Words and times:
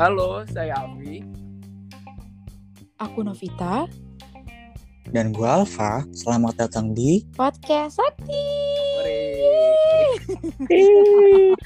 Halo, 0.00 0.40
saya 0.48 0.80
Alfi. 0.80 1.20
Aku 2.96 3.20
Novita, 3.20 3.84
Dan 5.12 5.36
gue 5.36 5.44
Alfa, 5.44 6.08
selamat 6.16 6.64
datang 6.64 6.96
di 6.96 7.20
podcast 7.36 8.00
Sakti. 8.00 8.48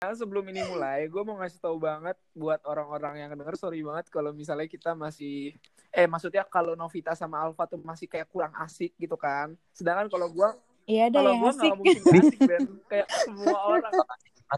Nah, 0.00 0.16
sebelum 0.16 0.42
ini 0.48 0.64
mulai, 0.64 1.06
gue 1.06 1.22
mau 1.22 1.38
ngasih 1.38 1.60
tahu 1.60 1.76
banget 1.76 2.16
buat 2.32 2.58
orang-orang 2.64 3.20
yang 3.20 3.30
denger, 3.36 3.54
sorry 3.54 3.84
banget 3.84 4.08
kalau 4.08 4.32
misalnya 4.32 4.66
kita 4.66 4.96
masih, 4.96 5.54
eh 5.92 6.08
maksudnya 6.08 6.42
kalau 6.48 6.72
Novita 6.72 7.12
sama 7.14 7.38
Alfa 7.44 7.68
tuh 7.68 7.78
masih 7.84 8.08
kayak 8.08 8.26
kurang 8.32 8.50
asik 8.58 8.96
gitu 8.96 9.14
kan. 9.14 9.54
Sedangkan 9.70 10.08
kalau 10.08 10.32
gue, 10.32 10.48
Iya 10.90 11.02
ada 11.06 11.16
kalau 11.16 11.30
yang 11.30 11.40
gue 11.40 11.48
asik. 11.48 11.60
nggak 11.62 11.76
mungkin 11.78 11.98
asik 12.18 12.40
dan 12.42 12.60
kayak 12.84 13.06
semua 13.22 13.58
orang 13.70 13.92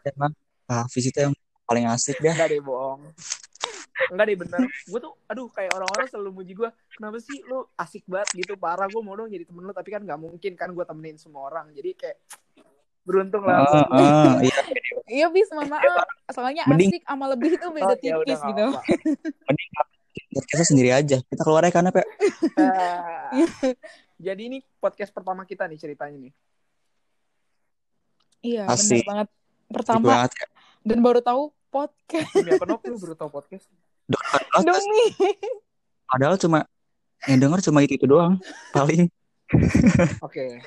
emang 0.09 0.32
Hafiz 0.64 1.05
itu 1.05 1.18
yang 1.20 1.34
paling 1.62 1.84
asik 1.86 2.16
deh. 2.18 2.32
Enggak 2.32 2.48
deh 2.48 2.60
bohong. 2.60 3.00
Enggak 4.08 4.24
deh 4.24 4.36
bener. 4.41 4.60
Gue 4.88 4.98
tuh 4.98 5.12
aduh 5.28 5.46
kayak 5.52 5.70
orang-orang 5.77 6.06
selalu 6.08 6.30
muji 6.32 6.52
gue. 6.56 6.68
Kenapa 6.96 7.20
sih 7.20 7.38
lu 7.45 7.68
asik 7.77 8.02
banget 8.08 8.28
gitu 8.34 8.52
parah 8.56 8.88
gue 8.88 8.98
mau 8.98 9.12
dong 9.12 9.28
jadi 9.28 9.45
temen 9.45 9.62
lu 9.62 9.72
tapi 9.72 9.92
kan 9.92 10.00
nggak 10.00 10.16
mungkin 10.16 10.52
kan 10.56 10.72
gue 10.72 10.84
temenin 10.84 11.20
semua 11.20 11.52
orang. 11.52 11.68
Jadi 11.77 11.92
kayak 11.92 12.16
beruntung 13.02 13.42
lah. 13.44 13.66
Ah, 13.66 13.84
ah, 13.91 14.34
iya. 14.41 14.60
Iya 15.06 15.27
bis 15.28 15.50
mohon 15.52 15.69
maaf. 15.69 15.84
Soalnya 16.33 16.64
Mending- 16.64 16.96
asik 16.96 17.05
sama 17.05 17.27
lebih 17.28 17.58
itu 17.58 17.66
beda 17.69 17.84
Oh, 17.84 17.92
ya 17.92 17.98
tipis 18.00 18.38
nggak 18.41 18.48
gitu. 18.48 18.66
Mending 19.44 19.70
podcastnya 20.33 20.66
sendiri 20.66 20.91
aja. 20.91 21.16
Kita 21.20 21.42
keluar 21.44 21.62
ya 21.62 21.72
karena 21.74 21.91
Pe. 21.92 22.00
Ah. 22.56 23.28
Jadi 24.22 24.42
ini 24.46 24.58
podcast 24.78 25.10
pertama 25.10 25.42
kita 25.42 25.66
nih 25.66 25.78
ceritanya 25.82 26.30
nih. 26.30 26.32
Iya 28.42 28.70
benar 28.70 29.02
banget. 29.02 29.28
Pertama 29.72 30.02
banget 30.06 30.33
ya. 30.38 30.47
dan 30.83 30.98
baru 31.02 31.20
tahu 31.22 31.42
podcast 31.72 32.28
Demi 32.36 32.50
apa 32.55 32.66
baru 32.78 33.14
tau 33.19 33.30
podcast? 33.32 33.66
Demi. 34.62 35.05
Padahal 36.06 36.36
cuma 36.38 36.69
yang 37.27 37.38
denger 37.38 37.60
cuma 37.66 37.82
itu, 37.82 37.98
itu 37.98 38.06
doang. 38.06 38.38
Paling 38.70 39.10
Oke. 40.27 40.62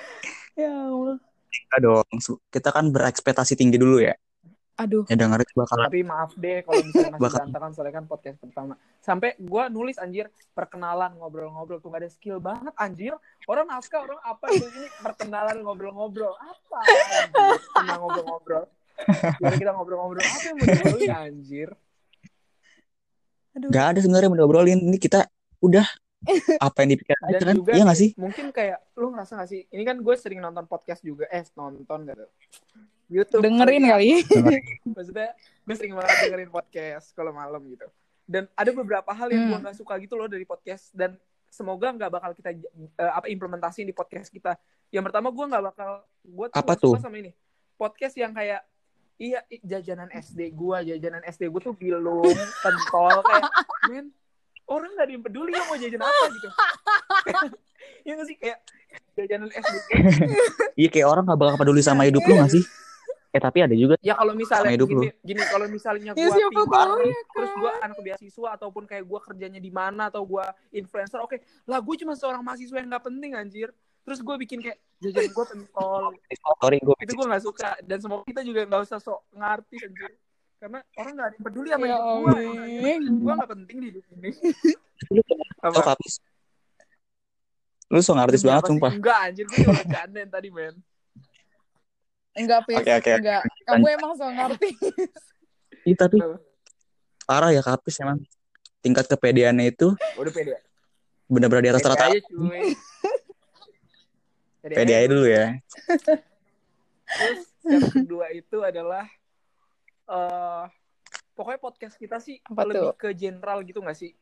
ya 0.60 0.72
Allah. 0.72 1.18
enggak 1.56 1.80
dong. 1.80 2.08
Kita 2.52 2.70
kan 2.76 2.92
berekspektasi 2.92 3.56
tinggi 3.56 3.80
dulu 3.80 4.04
ya. 4.04 4.16
Aduh. 4.76 5.08
Ya 5.08 5.16
denger 5.16 5.40
itu 5.40 5.56
bakalan 5.56 5.88
Tapi 5.88 6.04
maaf 6.04 6.36
deh 6.36 6.60
kalau 6.68 6.84
misalnya 6.84 7.12
masih 7.16 7.24
Bakal. 7.24 7.38
berantakan 7.40 7.70
soalnya 7.72 7.94
kan 7.96 8.06
podcast 8.06 8.38
pertama. 8.44 8.74
Sampai 9.00 9.30
gue 9.40 9.64
nulis 9.72 9.96
anjir 9.96 10.28
perkenalan 10.52 11.16
ngobrol-ngobrol 11.16 11.80
tuh 11.80 11.96
gak 11.96 12.04
ada 12.04 12.10
skill 12.12 12.44
banget 12.44 12.76
anjir. 12.76 13.16
Orang 13.48 13.72
naskah 13.72 14.04
orang 14.04 14.20
apa 14.20 14.46
itu 14.52 14.68
ini 14.68 14.88
perkenalan 15.00 15.64
ngobrol-ngobrol 15.64 16.36
apa? 16.36 16.80
Anjir, 16.84 17.60
Tentang 17.72 18.00
ngobrol-ngobrol. 18.04 18.64
Jadi 19.40 19.56
kita 19.60 19.72
ngobrol-ngobrol 19.72 20.24
apa 20.24 20.44
yang 20.44 20.56
mau 20.60 20.66
diobrolin 20.68 21.12
anjir? 21.16 21.70
Aduh. 23.56 23.70
Gak 23.72 23.86
ada 23.96 24.00
sebenarnya 24.04 24.28
mau 24.28 24.40
diobrolin. 24.44 24.80
Ini 24.84 24.98
kita 25.00 25.24
udah 25.64 25.88
apa 26.60 26.78
yang 26.84 26.90
dipikir 26.98 27.16
aja 27.22 27.38
Dan 27.38 27.48
kan? 27.48 27.56
juga 27.56 27.72
Iya 27.78 27.84
gak 27.88 28.00
sih? 28.02 28.10
mungkin 28.18 28.46
kayak 28.52 28.82
lu 29.00 29.14
ngerasa 29.14 29.40
gak 29.40 29.48
sih? 29.48 29.62
Ini 29.72 29.84
kan 29.88 30.04
gue 30.04 30.16
sering 30.20 30.44
nonton 30.44 30.68
podcast 30.68 31.00
juga. 31.00 31.32
Eh 31.32 31.48
nonton 31.56 32.04
gak 32.04 32.16
tuh? 32.20 32.30
YouTube. 33.08 33.42
Dengerin 33.42 33.84
kali. 33.86 34.22
Maksudnya 34.96 35.30
gue 35.36 35.76
sering 35.76 35.94
banget 35.94 36.16
dengerin 36.26 36.50
podcast 36.50 37.12
kalau 37.12 37.30
malam 37.30 37.62
gitu. 37.66 37.86
Dan 38.24 38.50
ada 38.52 38.72
beberapa 38.72 39.10
hal 39.10 39.30
yang 39.30 39.48
gue 39.48 39.54
Hmm. 39.54 39.64
nggak 39.64 39.78
suka 39.78 39.94
gitu 39.98 40.14
loh 40.14 40.26
dari 40.26 40.44
podcast 40.44 40.90
dan 40.92 41.14
semoga 41.48 41.88
nggak 41.90 42.10
bakal 42.10 42.32
kita 42.32 42.52
eh, 42.52 43.12
apa 43.12 43.26
implementasiin 43.26 43.86
di 43.86 43.94
podcast 43.94 44.28
kita. 44.28 44.58
Yang 44.90 45.10
pertama 45.10 45.30
gue 45.30 45.46
nggak 45.46 45.64
bakal 45.66 45.90
gue 46.22 46.46
tuh 46.48 46.56
Apa 46.56 46.74
nggak 46.74 46.82
tuh? 46.82 46.94
suka 46.94 47.04
sama 47.04 47.18
ini 47.18 47.32
podcast 47.76 48.16
yang 48.16 48.32
kayak 48.32 48.64
iya 49.16 49.40
jajanan 49.62 50.08
SD 50.10 50.52
gue 50.52 50.78
jajanan 50.86 51.24
SD 51.24 51.48
gue 51.48 51.62
tuh 51.62 51.72
bilung 51.72 52.24
pentol 52.64 53.20
kayak 53.22 53.44
men 53.86 54.12
orang 54.66 54.92
nggak 54.92 55.06
ada 55.06 55.14
yang 55.14 55.24
peduli 55.24 55.52
lo 55.52 55.64
mau 55.64 55.76
jajan 55.76 56.00
apa 56.00 56.26
gitu. 56.32 56.50
Iya 58.02 58.12
nggak 58.16 58.28
sih 58.28 58.38
kayak 58.38 58.58
jajanan 59.16 59.50
SD 59.50 59.76
Iya 60.76 60.90
kayak 60.90 61.08
orang 61.08 61.24
gak 61.26 61.38
bakal 61.38 61.56
peduli 61.58 61.82
sama 61.82 62.04
hidup 62.04 62.22
lu 62.22 62.34
gak 62.36 62.50
sih? 62.50 62.64
Eh 63.36 63.42
tapi 63.44 63.60
ada 63.60 63.76
juga. 63.76 64.00
Ya 64.00 64.16
kalau 64.16 64.32
misalnya 64.32 64.72
hidup 64.72 64.88
gini, 64.88 65.12
gini 65.20 65.44
kalau 65.44 65.68
misalnya 65.68 66.16
Ya, 66.16 66.24
gua 66.32 66.48
pintar, 66.48 66.88
ya, 67.04 67.20
terus 67.36 67.52
gua 67.60 67.72
anak 67.84 68.00
beasiswa 68.00 68.48
ataupun 68.56 68.88
kayak 68.88 69.04
gua 69.04 69.20
kerjanya 69.20 69.60
di 69.60 69.68
mana 69.76 70.08
atau 70.08 70.24
gua 70.24 70.56
influencer, 70.72 71.20
oke. 71.20 71.44
Lah 71.68 71.84
gue 71.84 71.96
cuma 72.00 72.16
seorang 72.16 72.40
mahasiswa 72.40 72.80
yang 72.80 72.88
nggak 72.88 73.04
penting 73.04 73.36
anjir. 73.36 73.76
Terus 74.08 74.24
gue 74.24 74.36
bikin 74.40 74.64
kayak 74.64 74.80
jajan 75.04 75.36
gua 75.36 75.46
pentol. 75.52 76.16
Sorry 76.64 76.80
gue 76.80 76.96
itu 77.04 77.12
gua 77.12 77.28
nggak 77.36 77.44
suka 77.44 77.70
dan 77.84 77.98
semoga 78.00 78.24
kita 78.24 78.42
juga 78.48 78.62
nggak 78.72 78.82
usah 78.88 79.00
sok 79.04 79.20
ngartis 79.36 79.84
anjir. 79.84 80.12
Karena 80.56 80.80
orang 80.96 81.12
nggak 81.20 81.28
ada 81.28 81.36
yang 81.36 81.44
peduli 81.44 81.68
sama 81.68 81.86
Ya 81.86 81.92
hidup 81.92 82.06
gua. 82.08 82.32
amin. 82.40 83.02
Gua 83.20 83.34
nggak 83.36 83.52
penting 83.52 83.76
di 83.84 83.88
hidup 83.92 84.04
ini. 84.16 84.30
Apa? 85.68 86.00
Lu 87.92 88.00
so 88.00 88.16
artis 88.16 88.48
banget 88.48 88.64
sumpah. 88.72 88.96
Enggak 88.96 89.20
anjir, 89.28 89.44
gue 89.44 89.58
cuma 89.60 89.76
bercandain 89.76 90.30
tadi 90.32 90.50
men. 90.56 90.76
Enggak 92.36 92.60
pis. 92.68 92.78
Oke, 92.78 92.92
oke. 92.94 93.12
Enggak. 93.16 93.42
Kamu 93.64 93.86
emang 93.88 94.12
so 94.14 94.28
ngerti. 94.28 94.70
Iya 95.86 95.96
tapi 95.96 96.18
Tuh, 96.18 96.38
parah 97.24 97.50
ya 97.50 97.62
Kapis 97.62 97.96
emang. 98.02 98.20
Tingkat 98.82 99.08
kepedeannya 99.08 99.70
itu 99.70 99.94
Udah 100.16 100.30
pede. 100.30 100.60
benar-benar 101.26 101.64
di 101.64 101.70
atas 101.74 101.82
Pede 101.82 101.92
rata. 101.94 102.06
aja 102.10 102.20
cuy. 102.22 102.62
Pede 104.62 104.94
aja 104.94 105.08
dulu 105.08 105.26
ya. 105.26 105.46
Terus 107.06 107.42
yang 107.66 107.90
kedua 107.90 108.26
itu 108.30 108.58
adalah 108.62 109.06
eh 110.06 110.64
pokoknya 111.34 111.60
podcast 111.60 111.96
kita 111.98 112.22
sih 112.22 112.38
Apa 112.46 112.62
lebih 112.66 112.94
tuh? 112.94 112.98
ke 112.98 113.10
general 113.14 113.62
gitu 113.66 113.82
gak 113.82 113.98
sih? 113.98 114.14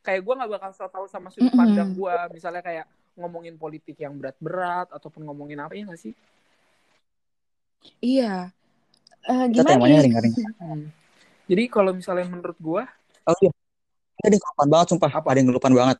Kayak 0.00 0.24
gue 0.24 0.34
nggak 0.34 0.50
bakal 0.50 0.70
so 0.72 0.88
tahu 0.88 1.06
sama 1.06 1.28
sudut 1.30 1.52
pandang 1.52 1.92
gue, 1.92 2.14
misalnya 2.32 2.64
kayak 2.64 2.86
ngomongin 3.14 3.54
politik 3.54 3.94
yang 4.00 4.16
berat-berat 4.16 4.88
ataupun 4.90 5.22
ngomongin 5.22 5.60
apa 5.60 5.76
ya 5.76 5.84
gak 5.86 6.00
sih? 6.00 6.14
Iya. 8.00 8.52
Eh, 9.28 9.44
Kita 9.52 9.62
gimana 9.68 9.76
temanya 9.76 9.98
ya? 10.00 10.04
ringan-ringan. 10.08 10.78
Jadi 11.50 11.62
kalau 11.66 11.92
misalnya 11.92 12.26
menurut 12.30 12.58
gue, 12.60 12.82
Oh 13.28 13.36
iya. 13.44 13.52
Ini 14.20 14.24
ada 14.26 14.34
yang 14.36 14.44
kelupaan 14.44 14.68
banget 14.72 14.86
sumpah. 14.92 15.10
Apa? 15.12 15.26
Ada 15.32 15.38
yang 15.40 15.48
kelupaan 15.52 15.74
banget. 15.76 15.96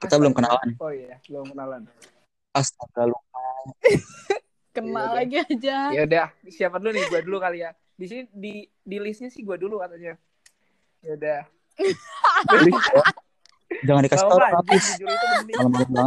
Kita 0.00 0.14
belum 0.16 0.32
kenalan. 0.34 0.68
Oh 0.80 0.90
iya, 0.90 1.16
belum 1.28 1.46
kenalan. 1.52 1.82
Astaga 2.50 3.06
lupa. 3.06 3.44
Kenal 4.74 5.02
Iya, 5.10 5.18
lagi 5.18 5.36
aja. 5.42 5.76
Ya 5.90 6.02
udah, 6.06 6.26
siapa 6.46 6.78
dulu 6.78 6.94
nih? 6.94 7.02
Gue 7.10 7.20
dulu 7.26 7.38
kali 7.42 7.58
ya. 7.66 7.74
Di 7.98 8.06
sini 8.06 8.22
di 8.30 8.52
di 8.86 8.96
listnya 9.02 9.26
sih 9.28 9.42
gue 9.42 9.58
dulu 9.58 9.82
katanya. 9.82 10.14
Ya 11.02 11.12
udah. 11.18 11.40
Jangan 13.86 14.02
dikasih 14.02 14.26
tahu 14.26 14.40
banget. 14.42 14.82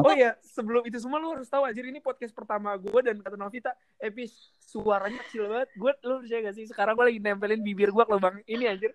Oh 0.04 0.14
iya, 0.14 0.36
sebelum 0.44 0.84
itu 0.84 1.00
semua 1.00 1.18
lu 1.18 1.32
harus 1.32 1.48
tahu 1.48 1.64
anjir 1.64 1.88
ini 1.88 2.04
podcast 2.04 2.36
pertama 2.36 2.76
gue 2.76 3.00
dan 3.02 3.18
kata 3.24 3.40
Novita, 3.40 3.72
Epis 3.98 4.52
suaranya 4.60 5.24
kecil 5.28 5.48
banget. 5.48 5.70
Gue 5.80 5.92
lu 6.04 6.22
percaya 6.22 6.40
gak 6.52 6.56
sih? 6.60 6.66
Sekarang 6.68 6.94
gue 7.00 7.06
lagi 7.08 7.20
nempelin 7.24 7.64
bibir 7.64 7.90
gue 7.90 8.04
ke 8.04 8.12
lubang 8.12 8.36
ini 8.46 8.68
anjir. 8.68 8.92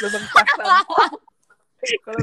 Lubang 0.00 0.24
pasang. 0.32 0.76
Kalau 2.02 2.18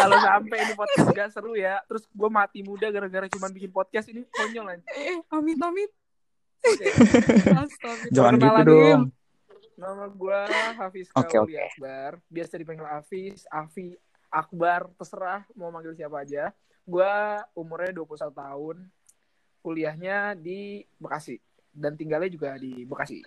kalau 0.00 0.16
sampai 0.22 0.58
ini 0.64 0.72
podcast 0.78 1.08
gak 1.12 1.28
seru 1.34 1.52
ya, 1.58 1.82
terus 1.90 2.06
gue 2.06 2.30
mati 2.30 2.62
muda 2.62 2.88
gara-gara 2.88 3.26
cuma 3.26 3.50
bikin 3.50 3.74
podcast 3.74 4.06
ini 4.08 4.22
konyol 4.30 4.70
anjir. 4.70 4.86
Eh, 4.94 5.18
amit 5.34 5.58
amit. 5.60 5.90
Astaga. 7.58 8.06
Jangan 8.14 8.34
gitu 8.38 8.62
dong. 8.64 9.02
Nama 9.80 10.04
gue 10.12 10.40
Hafiz 10.76 11.08
Oke, 11.16 11.40
Kauli 11.40 11.56
oke. 11.56 11.64
Akbar. 11.72 12.10
Biasa 12.28 12.52
dipanggil 12.60 12.84
Hafiz, 12.84 13.48
Afi, 13.48 13.96
Akbar, 14.30 14.86
terserah 14.94 15.42
mau 15.58 15.74
manggil 15.74 15.92
siapa 15.98 16.22
aja. 16.22 16.54
Gue 16.86 17.10
umurnya 17.58 17.92
21 17.98 18.30
tahun. 18.30 18.76
Kuliahnya 19.60 20.38
di 20.38 20.86
Bekasi. 20.96 21.36
Dan 21.74 21.98
tinggalnya 21.98 22.30
juga 22.30 22.56
di 22.56 22.86
Bekasi. 22.86 23.20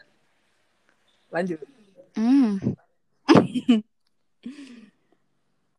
Lanjut. 1.29 1.59
Hmm. 2.15 2.57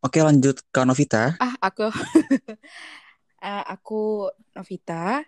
Oke 0.05 0.21
lanjut 0.21 0.61
ke 0.69 0.81
Novita. 0.85 1.33
Ah, 1.41 1.57
aku 1.65 1.89
Eh, 3.45 3.65
aku 3.69 4.33
Novita. 4.57 5.21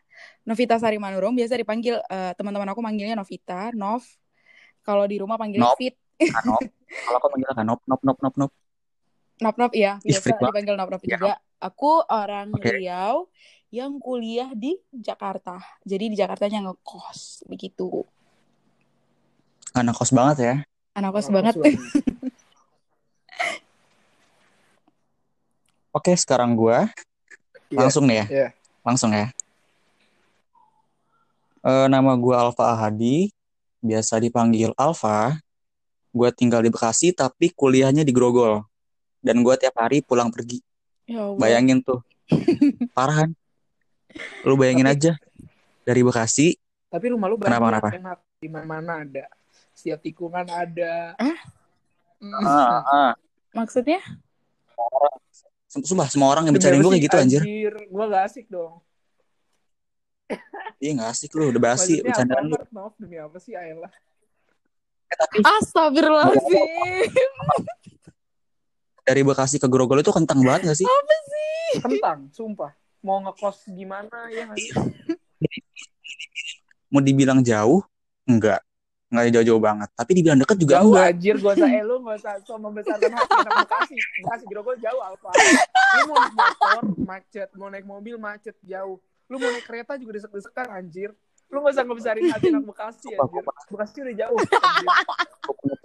Novita 0.48 0.80
Sari 0.80 0.96
Manurung 0.96 1.36
biasa 1.36 1.52
dipanggil 1.60 2.00
eh, 2.00 2.32
teman-teman 2.32 2.72
aku 2.72 2.80
manggilnya 2.80 3.12
Novita, 3.12 3.76
Nov. 3.76 4.00
Kalau 4.80 5.04
di 5.04 5.20
rumah 5.20 5.36
panggilnya 5.36 5.68
Nov. 5.68 5.76
Fit. 5.76 6.00
Kanop. 6.16 6.64
Kalau 6.88 7.16
aku 7.20 7.28
manggil 7.36 7.52
Kanop, 7.52 7.80
nop, 7.84 8.00
nop, 8.00 8.18
nop, 8.24 8.34
nop. 8.40 8.52
Nop 9.36 9.56
Nop 9.56 9.72
iya, 9.72 10.00
Ih, 10.00 10.16
biasa 10.16 10.32
banget. 10.32 10.48
dipanggil 10.48 10.74
Nop 10.74 10.90
Nop 10.90 11.02
Ya. 11.04 11.10
juga. 11.12 11.34
Aku 11.58 12.04
orang 12.06 12.48
Oke. 12.52 12.68
Riau 12.70 13.28
yang 13.68 13.98
kuliah 13.98 14.52
di 14.52 14.76
Jakarta. 14.90 15.60
Jadi 15.82 16.12
di 16.12 16.16
Jakartanya 16.16 16.64
ngekos 16.64 17.44
begitu. 17.44 18.04
Anak 19.72 19.92
kos 19.94 20.08
banget 20.10 20.36
ya. 20.38 20.54
Anak 20.94 21.12
kos 21.12 21.28
Oh, 21.28 21.34
banget. 21.34 21.52
Oke 25.92 26.12
sekarang 26.14 26.52
gua 26.52 26.88
Iya. 27.66 27.78
langsung 27.82 28.04
nih 28.06 28.16
ya. 28.16 28.26
Iya. 28.28 28.48
Langsung 28.84 29.10
ya. 29.10 29.32
Eh, 31.60 31.86
nama 31.90 32.14
gue 32.14 32.30
Alfa 32.30 32.70
Ahadi, 32.70 33.34
biasa 33.82 34.22
dipanggil 34.22 34.70
Alfa. 34.78 35.34
Gue 36.14 36.30
tinggal 36.30 36.62
di 36.62 36.70
Bekasi, 36.70 37.10
tapi 37.10 37.50
kuliahnya 37.50 38.06
di 38.06 38.14
Grogol. 38.14 38.62
Dan 39.20 39.42
gue 39.42 39.54
tiap 39.58 39.74
hari 39.78 40.00
pulang 40.02 40.30
pergi. 40.30 40.60
Ya 41.06 41.22
Allah. 41.22 41.38
Bayangin 41.38 41.78
tuh, 41.82 42.02
parah 42.96 43.26
kan? 43.26 43.30
Lu 44.42 44.58
bayangin 44.58 44.86
Tapi- 44.86 44.98
aja, 44.98 45.12
dari 45.86 46.02
Bekasi, 46.02 46.58
Tapi 46.86 47.12
rumah 47.12 47.28
lu 47.28 47.36
Kenapa, 47.36 47.68
banyak 47.68 47.82
kenapa? 47.82 47.88
enak. 47.94 48.18
Di 48.36 48.48
mana-mana 48.48 48.92
ada. 49.02 49.24
Setiap 49.76 50.00
tikungan 50.00 50.46
ada. 50.48 51.12
Hmm. 51.20 51.36
ah, 52.42 52.80
ah. 52.86 53.12
Maksudnya? 53.52 54.00
sumpah 55.76 56.08
semua 56.08 56.32
orang 56.32 56.48
yang 56.48 56.56
apa 56.56 56.72
gue 56.72 56.88
kayak 56.96 57.04
gitu 57.04 57.16
anjir. 57.20 57.42
Gue 57.90 58.04
gak 58.08 58.24
asik 58.32 58.48
dong. 58.48 58.80
Iya 60.80 60.90
gak 61.04 61.10
asik 61.12 61.30
lu, 61.36 61.52
udah 61.52 61.60
basi 61.60 62.00
Maksudnya 62.00 62.08
bercandaan 62.08 62.44
lu. 62.48 62.56
Maaf 62.72 62.94
demi 62.96 63.16
apa 63.20 63.36
sih 63.36 63.52
Ayla? 63.52 63.88
Eh, 65.06 65.16
tapi 65.16 65.36
Astagfirullahaladzim. 65.44 66.66
Dari 69.06 69.22
Bekasi 69.22 69.62
ke 69.62 69.70
Grogol 69.70 70.02
itu 70.02 70.10
kentang 70.10 70.42
banget 70.42 70.74
gak 70.74 70.78
sih? 70.82 70.86
Apa 70.86 71.16
sih? 71.30 71.78
Kentang, 71.78 72.18
sumpah. 72.34 72.74
Mau 73.06 73.22
ngekos 73.22 73.70
gimana 73.70 74.26
ya? 74.34 74.50
Mau 76.90 76.98
dibilang 76.98 77.38
jauh, 77.38 77.86
enggak. 78.26 78.58
Enggak 79.06 79.38
jauh-jauh 79.38 79.62
banget. 79.62 79.86
Tapi 79.94 80.10
dibilang 80.18 80.42
deket 80.42 80.58
juga 80.58 80.82
Jauh 80.82 80.90
enggak. 80.90 81.14
anjir, 81.14 81.34
gak 81.38 81.54
usah 81.54 81.70
eh 81.70 81.84
lu 81.86 81.94
gak 82.02 82.16
usah 82.18 82.32
so 82.42 82.58
membesarkan 82.58 83.12
hati 83.14 83.34
anak 83.38 83.54
Bekasi. 83.62 83.94
Bekasi 83.94 84.44
Grogol 84.50 84.76
jauh 84.82 84.98
Alfa. 84.98 85.30
Lu 85.30 86.02
mau 86.10 86.16
naik 86.18 86.34
motor 86.34 86.82
macet, 87.06 87.48
mau 87.54 87.68
naik 87.70 87.86
mobil 87.86 88.18
macet 88.18 88.58
jauh. 88.66 88.98
Lu 89.30 89.38
mau 89.38 89.50
naik 89.54 89.62
kereta 89.70 89.94
juga 89.94 90.18
desek-desekan 90.18 90.66
anjir. 90.74 91.14
Lu 91.46 91.62
gak 91.62 91.78
usah 91.78 91.86
ngebesarin 91.86 92.26
hati 92.34 92.50
anak 92.50 92.66
Bekasi 92.66 93.14
anjir. 93.14 93.42
Bekasi 93.70 93.96
udah 94.02 94.14
jauh. 94.18 94.38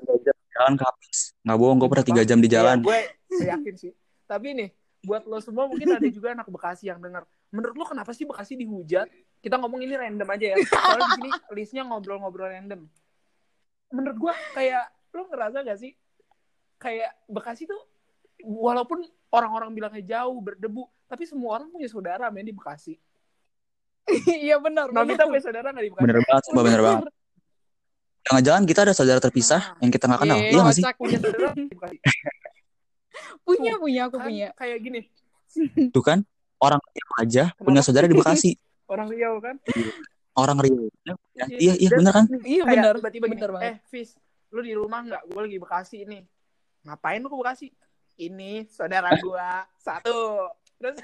Anjir. 0.09 0.33
Jalan 0.61 0.73
ke 0.77 0.85
habis. 0.85 1.19
Nggak 1.41 1.57
bohong, 1.57 1.77
gue 1.81 1.89
pernah 1.89 2.05
tiga 2.05 2.21
jam 2.21 2.37
di 2.37 2.49
jalan. 2.49 2.77
Iya, 2.77 2.85
gue 2.85 2.99
gue 3.33 3.45
yakin 3.49 3.73
sih. 3.73 3.91
Tapi 4.29 4.47
nih, 4.53 4.69
buat 5.01 5.25
lo 5.25 5.41
semua 5.41 5.65
mungkin 5.65 5.97
ada 5.97 6.05
juga 6.13 6.37
anak 6.37 6.45
Bekasi 6.45 6.93
yang 6.93 7.01
dengar. 7.01 7.25
Menurut 7.49 7.75
lo 7.75 7.85
kenapa 7.89 8.13
sih 8.13 8.29
Bekasi 8.29 8.53
dihujat? 8.53 9.09
Kita 9.41 9.57
ngomong 9.57 9.81
ini 9.81 9.97
random 9.97 10.29
aja 10.29 10.45
ya. 10.53 10.57
Soalnya 10.61 11.01
di 11.01 11.13
sini 11.17 11.29
listnya 11.57 11.81
ngobrol-ngobrol 11.89 12.53
random. 12.53 12.85
Menurut 13.89 14.17
gue 14.21 14.33
kayak 14.53 14.85
lo 15.11 15.27
ngerasa 15.27 15.65
gak 15.65 15.79
sih 15.81 15.91
kayak 16.77 17.11
Bekasi 17.25 17.65
tuh 17.65 17.81
walaupun 18.45 19.03
orang-orang 19.33 19.73
bilangnya 19.73 20.03
jauh 20.05 20.37
berdebu, 20.37 20.85
tapi 21.09 21.25
semua 21.25 21.59
orang 21.59 21.73
punya 21.73 21.89
saudara 21.89 22.29
men 22.29 22.45
di 22.45 22.53
Bekasi. 22.53 22.95
Iya 24.45 24.57
benar. 24.57 24.89
Novita 24.93 25.25
punya 25.25 25.41
saudara 25.41 25.73
gak 25.73 25.83
di 25.83 25.91
Bekasi? 25.91 26.05
Bener 26.05 26.19
banget, 26.21 26.43
bener 26.53 26.81
banget. 26.85 27.05
Jangan-jangan 28.21 28.63
kita 28.63 28.79
ada 28.83 28.93
saudara 28.93 29.17
terpisah 29.17 29.61
Nah. 29.71 29.79
yang 29.79 29.89
kita 29.89 30.05
nggak 30.05 30.21
kenal. 30.21 30.37
Iya, 30.37 30.47
Iya 30.47 30.59
nggak 30.61 30.75
sih? 30.75 30.83
Punya. 30.93 31.17
Punya, 33.41 33.73
punya, 33.75 34.01
aku 34.07 34.17
punya. 34.17 34.47
kayak 34.53 34.77
gini, 34.79 35.01
Tuh 35.89 35.99
kan, 35.99 36.23
orang 36.57 36.79
Riau 36.79 37.11
aja 37.19 37.43
punya 37.57 37.81
Kenapa? 37.81 37.83
saudara 37.83 38.05
di 38.05 38.15
Bekasi. 38.15 38.51
orang 38.87 39.07
Riau 39.09 39.35
kan. 39.39 39.55
Orang 40.31 40.57
Riau. 40.59 40.87
Ya, 41.03 41.45
iya, 41.49 41.73
iya 41.75 41.89
Dan 41.89 41.97
bener 41.99 42.13
kan? 42.13 42.25
Iya 42.39 42.63
kayak 42.63 42.71
benar. 42.71 42.93
tiba-tiba 42.97 43.25
gini, 43.25 43.35
Benar 43.35 43.49
banget. 43.51 43.67
eh 43.67 43.75
Fis 43.85 44.09
lu 44.47 44.61
di 44.61 44.73
rumah 44.73 44.99
nggak 45.01 45.21
gue 45.25 45.41
lagi 45.41 45.57
Bekasi 45.57 45.97
ini 46.01 46.19
ngapain 46.81 47.19
lu 47.19 47.27
ke 47.27 47.37
Bekasi 47.37 47.67
ini 48.17 48.51
saudara 48.67 49.15
gua 49.17 49.63
satu 49.77 50.47
terus 50.75 50.99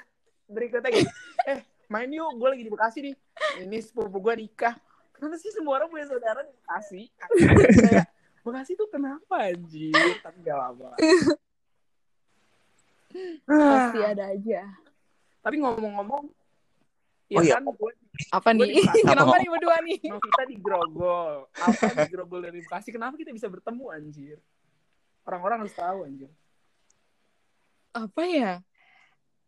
berikutnya 0.46 0.92
gitu 0.94 1.08
eh 1.46 1.60
main 1.88 2.08
yuk 2.08 2.28
gue 2.34 2.48
lagi 2.50 2.64
di 2.64 2.72
Bekasi 2.72 2.98
nih 3.02 3.16
ini 3.62 3.78
sepupu 3.80 4.19
gue 4.22 4.34
nikah 4.38 4.75
kenapa 5.18 5.36
sih 5.36 5.50
semua 5.50 5.74
orang 5.75 5.90
punya 5.90 6.06
saudara 6.06 6.40
di 6.40 6.54
Bekasi 6.54 7.02
kayak 7.12 8.06
Bekasi 8.44 8.72
tuh 8.74 8.88
kenapa 8.88 9.36
anjir 9.44 9.92
tapi 10.22 10.38
gak 10.40 10.60
apa 10.72 10.90
Pasti 13.48 14.00
ada 14.00 14.30
aja. 14.30 14.62
tapi 15.40 15.56
ngomong-ngomong 15.58 16.30
Oh 17.28 17.44
iya. 17.44 17.60
kan 17.60 17.68
gue 17.68 17.92
Apa 18.31 18.50
Gua 18.50 18.64
nih? 18.64 18.80
di. 18.88 19.04
Kenapa 19.04 19.36
Apa? 19.36 19.38
nih 19.38 19.50
berdua 19.52 19.75
nih? 19.84 20.00
Novita 20.02 20.44
di 20.48 20.56
Grogol 20.56 21.36
apa 21.52 21.81
di 21.92 22.08
Grogol 22.08 22.40
dari 22.42 22.60
Bekasi 22.62 22.88
kenapa 22.88 23.14
kita 23.16 23.36
bisa 23.36 23.52
bertemu 23.52 23.84
anjir 23.92 24.38
orang-orang 25.24 25.58
harus 25.62 25.75
tahu 25.75 26.08
anjir 26.08 26.31
Apa 27.92 28.22
ya? 28.24 28.54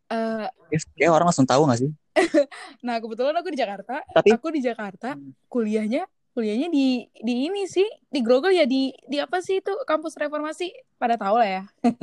Eh, 0.09 0.47
Kayak 0.93 1.11
orang 1.11 1.27
langsung 1.29 1.45
tahu 1.45 1.63
nggak 1.63 1.79
sih? 1.79 1.91
nah 2.85 2.97
kebetulan 2.97 3.33
aku 3.33 3.49
di 3.49 3.57
Jakarta. 3.57 4.01
Tapi 4.05 4.29
Aku 4.33 4.49
di 4.49 4.59
Jakarta. 4.59 5.13
Hmm. 5.13 5.33
Kuliahnya 5.45 6.05
kuliahnya 6.29 6.69
di 6.69 7.03
di 7.15 7.47
ini 7.47 7.65
sih 7.65 7.83
di 8.05 8.21
Grogol 8.21 8.53
ya 8.53 8.63
di 8.63 8.93
di 9.03 9.17
apa 9.17 9.39
sih 9.39 9.59
itu 9.59 9.73
kampus 9.83 10.15
reformasi 10.15 10.71
pada 10.95 11.17
tahu 11.17 11.35
lah 11.35 11.49
ya 11.49 11.63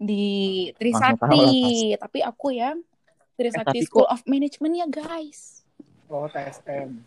di 0.00 0.24
Trisakti 0.72 1.92
tapi 1.94 2.22
aku 2.22 2.48
ya 2.50 2.72
Trisakti 3.34 3.66
tapi 3.66 3.78
School 3.82 4.06
kok- 4.06 4.12
of 4.14 4.20
Management 4.24 4.74
ya 4.74 4.86
guys 4.88 5.66
oh 6.06 6.24
TSM 6.26 7.02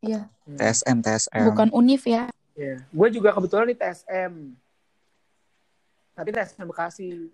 Iya 0.00 0.26
Hmm. 0.42 0.56
TSM, 0.56 0.96
TSM. 0.98 1.44
bukan 1.46 1.68
Unif 1.70 2.02
ya 2.02 2.26
Iya. 2.52 2.80
Gue 2.88 3.08
juga 3.10 3.30
kebetulan 3.30 3.68
di 3.68 3.76
TSM. 3.76 4.32
Tapi 6.14 6.28
TSM 6.30 6.64
Bekasi. 6.64 7.28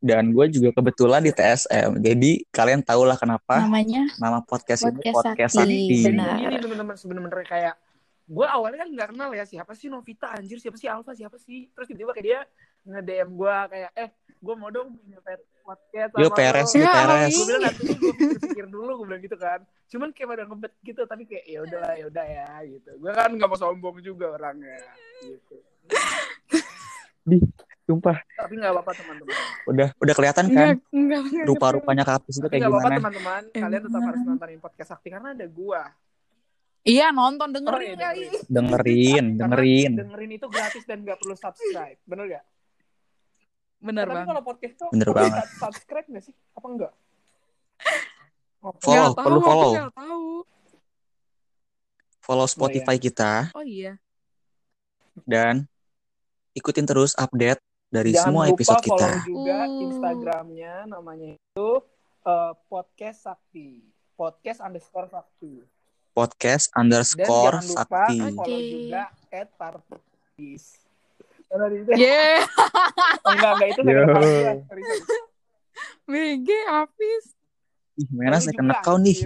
Dan 0.00 0.32
gue 0.32 0.48
juga 0.48 0.72
kebetulan 0.72 1.20
di 1.20 1.28
TSM. 1.28 2.00
Jadi 2.00 2.48
kalian 2.48 2.80
tau 2.80 3.04
lah 3.04 3.14
kenapa 3.14 3.60
namanya 3.60 4.08
nama 4.16 4.40
podcast 4.40 4.84
ini 4.84 4.96
Podcast 4.96 5.16
Podcast 5.20 5.52
Sakti. 5.54 5.76
Sakti. 5.76 5.96
Benar. 6.08 6.36
ini 6.40 6.56
teman-teman 6.58 6.96
sebenarnya 6.96 7.44
kayak 7.44 7.74
gue 8.26 8.46
awalnya 8.46 8.78
kan 8.80 8.88
nggak 8.88 9.08
kenal 9.10 9.30
ya 9.30 9.42
siapa 9.42 9.72
sih 9.74 9.86
Novita 9.86 10.30
anjir 10.30 10.56
siapa 10.56 10.74
sih 10.74 10.86
Alfa 10.86 11.12
siapa 11.12 11.34
sih 11.36 11.66
terus 11.68 11.84
tiba-tiba 11.84 12.14
kayak 12.14 12.24
dia 12.24 12.40
nge 12.86 13.00
DM 13.02 13.30
gue 13.34 13.56
kayak 13.68 13.90
eh 13.92 14.08
gue 14.38 14.54
mau 14.54 14.70
dong 14.70 14.94
punya 14.94 15.18
podcast 15.60 16.10
Yo 16.14 16.30
sama 16.30 16.38
peres, 16.38 16.70
lo. 16.70 16.78
yo 16.78 16.80
Ya, 16.80 16.92
peres. 16.94 17.32
gue 17.34 17.44
bilang 17.44 17.62
nanti 17.66 17.82
gue 17.90 18.12
pikir-pikir 18.14 18.66
dulu 18.66 18.90
gue 18.96 19.06
bilang 19.06 19.20
gitu 19.20 19.34
kan 19.34 19.60
cuman 19.84 20.08
kayak 20.10 20.28
pada 20.30 20.42
ngebet 20.46 20.72
gitu 20.80 21.02
tapi 21.04 21.22
kayak 21.26 21.44
ya 21.44 21.58
udahlah 21.60 21.92
ya 21.92 22.04
udah 22.06 22.24
ya 22.24 22.46
gitu 22.64 22.90
gue 22.96 23.12
kan 23.12 23.28
nggak 23.28 23.48
mau 23.50 23.58
sombong 23.58 23.96
juga 23.98 24.26
orangnya 24.32 24.78
gitu 25.20 25.56
Sumpah, 27.90 28.22
tapi 28.30 28.54
nggak 28.54 28.70
apa-apa 28.70 28.92
teman-teman 28.94 29.34
udah 29.66 29.88
udah 29.92 30.14
kelihatan 30.14 30.46
kan 30.46 30.78
enggak 30.78 30.78
enggak 30.90 31.20
enggak. 31.26 31.44
rupa-rupanya 31.44 32.04
kapus 32.04 32.38
itu 32.38 32.46
kayak 32.46 32.62
apa-apa 32.64 32.78
gimana. 32.80 32.98
teman-teman 33.02 33.42
kalian 33.52 33.82
tetap 33.82 34.02
harus 34.04 34.20
nontonin 34.22 34.58
podcast 34.58 34.88
Sakti 34.88 35.08
karena 35.08 35.28
ada 35.32 35.46
gua 35.46 35.82
iya 36.80 37.10
nonton 37.10 37.44
Oh, 37.44 37.52
dengerin 37.52 37.90
iya, 37.90 37.98
kali 38.00 38.20
dengerin. 38.22 38.40
Dengerin, 38.46 39.24
Karena 39.26 39.42
dengerin. 39.52 39.90
dengerin 39.98 40.30
itu 40.32 40.46
gratis 40.46 40.82
dan 40.84 40.98
nggak 41.00 41.18
perlu 41.18 41.34
subscribe 41.34 41.98
bener 42.04 42.24
gak? 42.30 42.44
bener 43.80 44.04
tapi 44.04 44.14
banget 44.14 44.28
kalau 44.28 44.42
podcast 44.44 44.74
tuh 44.76 44.88
Bener 44.88 45.06
perlu 45.06 45.18
banget. 45.18 45.46
subscribe 45.56 46.06
nggak 46.06 46.22
sih 46.22 46.34
apa 46.52 46.66
enggak? 46.68 46.92
Oh, 48.60 48.72
Follow, 48.76 49.10
tahu, 49.10 49.24
perlu 49.24 49.40
follow. 49.40 49.70
nggak 49.74 49.94
tahu 49.94 50.24
Follow 52.20 52.46
Spotify 52.46 52.96
kita 52.96 53.50
oh 53.50 53.64
iya 53.64 53.96
dan 55.22 55.64
ikutin 56.52 56.84
terus 56.84 57.12
update 57.14 57.60
dari 57.90 58.14
Jangan 58.14 58.24
semua 58.24 58.42
lupa 58.46 58.54
episode 58.54 58.82
follow 58.86 58.96
kita. 58.96 59.10
juga 59.26 59.58
Uh. 59.66 59.82
Instagramnya 59.82 60.74
namanya 60.86 61.28
itu 61.34 61.68
eh, 62.22 62.52
podcast 62.70 63.18
Sakti 63.26 63.82
podcast 64.14 64.58
underscore 64.62 65.10
Sakti 65.10 65.54
Podcast 66.10 66.70
dan 66.70 66.78
underscore 66.86 67.58
jangan 67.58 67.66
lupa 67.66 67.82
Sakti. 67.82 68.16
follow 68.30 68.60
juga 68.62 69.02
at 69.30 69.48
di 71.50 71.78
yeah 71.98 72.46
Oh, 73.26 73.30
enggak 73.34 73.52
enggak 73.58 73.68
itu 73.74 73.80
nggak 73.82 73.94
ada 73.94 74.00
Yo. 74.00 74.14
part 74.14 74.22
gua. 74.22 74.52
Sorry, 74.70 74.82
sorry. 74.86 75.22
BG 76.06 76.48
habis 76.70 77.24
Ih, 77.98 78.08
mana 78.14 78.38
second 78.38 78.70
juga, 78.70 78.78
account 78.80 79.02
nih? 79.02 79.18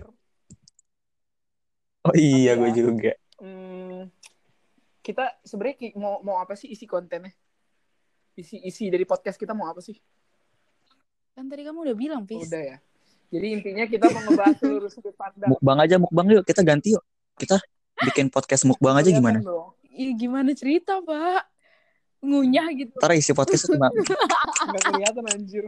Oh 2.04 2.14
iya, 2.16 2.52
gue 2.58 2.68
ya. 2.68 2.74
juga. 2.74 3.12
Hmm, 3.40 4.12
kita 5.00 5.40
sebenarnya 5.40 5.94
mau 5.96 6.20
mau 6.20 6.36
apa 6.36 6.52
sih 6.52 6.68
isi 6.68 6.84
kontennya? 6.84 7.32
Isi 8.34 8.58
isi 8.60 8.90
dari 8.90 9.04
podcast 9.04 9.38
kita 9.38 9.54
mau 9.54 9.66
apa 9.66 9.78
sih? 9.78 9.94
kan 11.34 11.50
tadi 11.50 11.66
kamu 11.66 11.82
udah 11.82 11.96
bilang 11.98 12.22
Pis 12.22 12.46
Udah 12.46 12.62
ya. 12.62 12.76
Jadi 13.26 13.46
intinya 13.50 13.84
kita 13.84 14.06
mau 14.06 14.22
ngebahas 14.22 14.54
seluruh 14.54 14.86
sudut 14.86 15.10
pandang. 15.18 15.50
Mukbang 15.50 15.78
aja, 15.82 15.98
mukbang 15.98 16.26
yuk. 16.30 16.46
Kita 16.46 16.62
ganti 16.62 16.94
yuk. 16.94 17.02
Kita 17.34 17.58
bikin 18.06 18.30
podcast 18.30 18.62
mukbang 18.62 18.94
aja 18.94 19.10
gimana? 19.10 19.42
Ih, 19.90 20.14
gimana 20.14 20.54
cerita 20.54 21.02
pak 21.02 21.50
ngunyah 22.22 22.70
gitu 22.72 22.94
Ntar 22.96 23.12
isi 23.14 23.34
podcast 23.34 23.66
cuma 23.66 23.90
Nggak 23.90 24.82
kelihatan 24.86 25.24
anjir. 25.28 25.64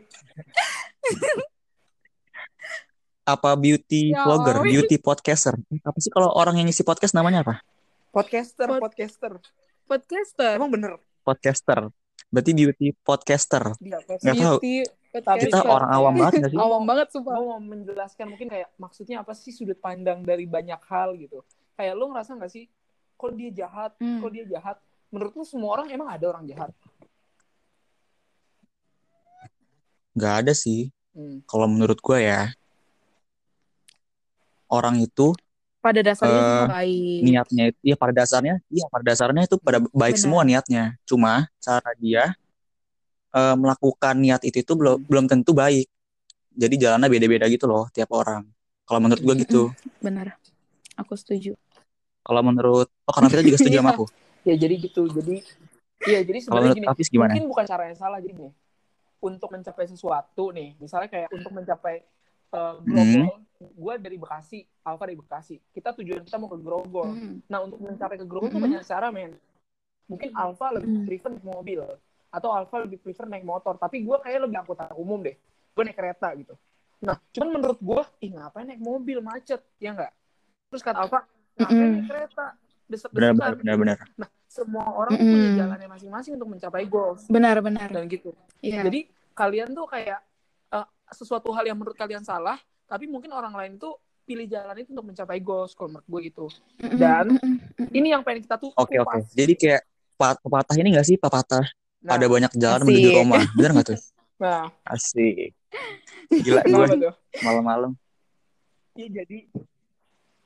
apa 3.26 3.58
beauty 3.58 4.14
Ya 4.14 4.22
vlogger, 4.22 4.62
beauty 4.62 4.96
podcaster. 5.02 5.58
Apa 5.82 5.98
sih 5.98 6.14
kalau 6.14 6.30
orang 6.30 6.62
yang 6.62 6.70
ngisi 6.70 6.86
podcast 6.86 7.10
namanya 7.10 7.42
apa? 7.42 7.58
Podcaster, 8.14 8.70
Pod- 8.70 8.82
podcaster. 8.86 9.32
podcaster 9.84 10.54
Emang 10.54 10.70
bener? 10.70 10.94
Podcaster. 11.26 11.90
Berarti 12.26 12.50
beauty 12.52 12.86
podcaster. 13.00 13.64
Sih? 13.72 13.86
Nggak 13.86 14.02
tahu. 14.34 14.58
beauty 14.58 14.74
podcast 15.10 15.40
Kita 15.40 15.58
Tapi- 15.58 15.70
orang 15.70 15.90
awam 15.90 16.12
banget 16.14 16.32
gak 16.38 16.50
sih? 16.52 16.58
awam 16.58 16.82
banget 16.84 17.06
sumpah 17.08 17.32
gue 17.32 17.44
mau 17.46 17.56
menjelaskan 17.58 18.26
mungkin 18.28 18.48
kayak 18.48 18.68
maksudnya 18.76 19.16
apa 19.18 19.32
sih 19.32 19.48
sudut 19.48 19.78
pandang 19.78 20.20
dari 20.20 20.44
banyak 20.44 20.76
hal 20.84 21.16
gitu 21.16 21.40
kayak 21.72 21.92
lu 21.92 22.12
ngerasa 22.12 22.36
nggak 22.36 22.52
sih 22.52 22.68
kok 23.14 23.32
dia 23.32 23.48
jahat 23.50 23.96
Hmm. 23.96 24.20
kok 24.20 24.28
dia 24.28 24.44
jahat 24.44 24.76
menurut 25.08 25.32
lu 25.32 25.40
semua 25.42 25.72
orang 25.72 25.88
emang 25.88 26.08
ada 26.10 26.24
orang 26.26 26.44
jahat 26.44 26.68
Gak 30.12 30.34
ada 30.44 30.52
sih. 30.52 30.88
Hmm. 31.12 31.44
Kalau 31.44 31.64
menurut 31.64 31.96
gue 31.96 32.18
ya, 32.18 32.48
orang 34.66 34.96
itu 34.98 35.32
pada 35.86 36.00
dasarnya 36.02 36.40
Eh, 36.42 36.46
semua 36.50 36.66
baik 36.74 37.20
niatnya 37.22 37.64
itu, 37.70 37.78
ya 37.86 37.94
pada 37.94 38.12
dasarnya, 38.18 38.54
iya 38.66 38.84
pada 38.90 39.04
dasarnya 39.06 39.42
itu 39.46 39.56
pada 39.62 39.78
baik 39.94 40.16
Benar. 40.18 40.24
semua 40.26 40.40
niatnya. 40.42 40.84
Cuma 41.06 41.46
cara 41.62 41.90
dia 42.02 42.34
eh, 43.30 43.54
melakukan 43.54 44.14
niat 44.18 44.42
itu 44.42 44.66
itu 44.66 44.72
belum 44.74 44.98
belum 45.06 45.24
tentu 45.30 45.54
baik. 45.54 45.86
Jadi 46.56 46.74
jalannya 46.74 47.06
beda-beda 47.06 47.46
gitu 47.46 47.70
loh 47.70 47.86
tiap 47.94 48.10
orang. 48.10 48.42
Kalau 48.86 48.98
menurut 49.02 49.22
gue 49.22 49.34
gitu. 49.42 49.62
benar 49.98 50.38
aku 50.96 51.14
setuju 51.14 51.54
Kalau 52.26 52.42
menurut, 52.42 52.90
oh 52.90 53.12
karena 53.14 53.28
kita 53.30 53.42
juga 53.46 53.58
setuju 53.58 53.78
sama 53.78 53.90
aku. 53.94 54.06
ya 54.48 54.54
jadi 54.54 54.74
gitu 54.78 55.10
jadi 55.10 55.42
iya 56.06 56.20
jadi 56.22 56.38
Kalau 56.42 56.62
sebenarnya 56.62 56.70
menurut 56.70 56.78
gini 56.78 56.86
Hafiz 56.86 57.08
gimana? 57.10 57.30
mungkin 57.34 57.46
bukan 57.50 57.64
cara 57.66 57.82
yang 57.90 57.98
salah 57.98 58.18
jadi 58.22 58.34
nih 58.34 58.52
untuk 59.18 59.48
mencapai 59.50 59.84
sesuatu 59.90 60.44
nih 60.54 60.78
misalnya 60.78 61.10
kayak 61.10 61.28
untuk 61.34 61.50
mencapai 61.50 62.06
uh, 62.54 62.78
Grogol 62.86 63.42
gue 63.58 63.94
dari 63.96 64.16
Bekasi 64.16 64.58
Alfa 64.82 65.04
dari 65.04 65.16
Bekasi 65.16 65.56
kita 65.70 65.96
tujuan 65.96 66.22
kita 66.22 66.36
mau 66.36 66.48
ke 66.48 66.58
Grogol 66.58 67.10
Hmm. 67.10 67.34
nah 67.46 67.60
untuk 67.60 67.80
mencapai 67.80 68.16
ke 68.16 68.26
Grogol 68.26 68.48
tuh 68.48 68.60
Mhm. 68.60 68.66
banyak 68.68 68.82
cara 68.84 69.08
men 69.08 69.32
mungkin 70.06 70.30
Alfa 70.32 70.66
lebih 70.72 70.88
Hmm. 70.92 71.04
prefer 71.04 71.30
naik 71.32 71.44
mobil 71.44 71.80
atau 72.28 72.48
Alfa 72.52 72.76
lebih 72.82 72.98
prefer 73.00 73.26
naik 73.26 73.42
motor 73.42 73.74
tapi 73.76 74.02
gue 74.02 74.16
kayak 74.20 74.44
lebih 74.44 74.56
angkutan 74.60 74.92
umum 74.94 75.18
deh 75.20 75.34
gue 75.72 75.82
naik 75.82 75.96
kereta 75.96 76.28
gitu 76.36 76.54
nah 76.96 77.16
cuman 77.30 77.48
menurut 77.60 77.78
gue 77.78 78.00
ih 78.20 78.30
ngapain 78.32 78.64
naik 78.64 78.80
mobil 78.80 79.18
macet 79.20 79.60
ya 79.76 79.92
enggak 79.92 80.12
terus 80.68 80.82
kata 80.82 80.98
Alfa 81.02 81.20
ngapain 81.56 81.76
Mm-mm. 81.76 81.92
naik 81.96 82.06
kereta 82.06 82.46
desek 82.86 83.10
Benar 83.10 83.34
desekan 83.34 83.36
benar 83.36 83.54
benar 83.58 83.76
benar. 83.76 83.98
Nah, 84.14 84.30
semua 84.46 84.86
orang 84.94 85.18
tuh 85.18 85.26
punya 85.26 85.50
jalannya 85.58 85.88
masing-masing 85.90 86.32
untuk 86.38 86.48
mencapai 86.48 86.86
goals 86.86 87.26
benar 87.26 87.58
benar 87.58 87.90
dan 87.90 88.06
gitu. 88.06 88.30
Iya. 88.62 88.86
Jadi 88.86 89.10
kalian 89.34 89.74
tuh 89.74 89.90
kayak 89.90 90.22
eh, 90.70 90.86
sesuatu 91.10 91.50
hal 91.50 91.66
yang 91.66 91.74
menurut 91.74 91.94
kalian 91.94 92.22
salah, 92.22 92.56
tapi 92.86 93.04
mungkin 93.06 93.30
orang 93.30 93.52
lain 93.52 93.72
tuh 93.76 93.98
pilih 94.22 94.46
jalan 94.46 94.74
itu 94.78 94.90
untuk 94.90 95.06
mencapai 95.06 95.38
goals 95.38 95.74
kalau 95.74 95.94
menurut 95.94 96.06
gue 96.06 96.20
gitu. 96.30 96.46
Dan-. 96.78 97.38
Ini 97.90 98.18
yang 98.18 98.22
pengen 98.26 98.42
kita 98.42 98.58
tuh 98.58 98.74
Oke 98.74 98.98
oke. 98.98 99.06
kupas. 99.06 99.30
Jadi 99.30 99.54
kayak 99.54 99.82
pa- 100.14 100.38
pepatah 100.38 100.74
ini 100.74 100.94
gak 100.94 101.06
sih 101.06 101.14
pepatah 101.14 101.62
Nah, 102.02 102.14
ada 102.14 102.26
banyak 102.30 102.52
jalan 102.54 102.80
asik. 102.80 102.86
menuju 102.86 103.08
Roma. 103.12 103.36
Bener 103.58 103.70
gak 103.74 103.86
tuh? 103.90 103.98
nah, 104.38 104.70
Asik. 104.86 105.54
Gila 106.30 106.62
gue 106.62 107.10
malam-malam. 107.42 107.92
Iya 108.94 109.22
jadi, 109.22 109.38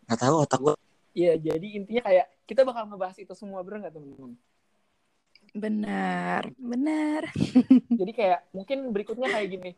Gak 0.08 0.20
tahu 0.20 0.34
otak 0.42 0.60
gue. 0.60 0.74
iya 1.10 1.34
jadi 1.34 1.66
intinya 1.74 2.02
kayak 2.02 2.26
kita 2.46 2.62
bakal 2.62 2.86
ngebahas 2.86 3.18
itu 3.18 3.34
semua 3.34 3.60
bener 3.62 3.82
nggak 3.82 3.94
teman-teman? 3.94 4.32
benar 5.50 6.46
benar 6.54 7.22
Jadi 8.00 8.12
kayak 8.14 8.46
mungkin 8.54 8.94
berikutnya 8.94 9.26
kayak 9.26 9.48
gini. 9.50 9.70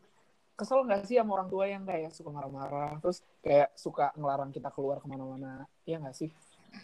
Kesel 0.53 0.85
nggak 0.85 1.09
sih 1.09 1.17
sama 1.17 1.33
orang 1.41 1.49
tua 1.49 1.65
yang 1.65 1.81
kayak 1.81 2.13
suka 2.13 2.29
marah-marah, 2.29 3.01
terus 3.01 3.25
kayak 3.41 3.73
suka 3.73 4.13
ngelarang 4.13 4.53
kita 4.53 4.69
keluar 4.69 5.01
ke 5.01 5.07
mana-mana? 5.09 5.65
Iya 5.81 5.97
nggak 5.97 6.13
sih? 6.13 6.29